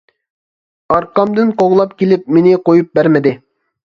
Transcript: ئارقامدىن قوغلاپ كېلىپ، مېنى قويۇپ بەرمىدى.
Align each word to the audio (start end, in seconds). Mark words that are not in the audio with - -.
ئارقامدىن 0.93 1.51
قوغلاپ 1.59 1.93
كېلىپ، 2.01 2.25
مېنى 2.37 2.57
قويۇپ 2.69 2.89
بەرمىدى. 3.01 3.35